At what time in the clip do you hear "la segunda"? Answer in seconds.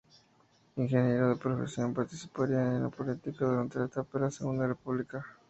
4.25-4.65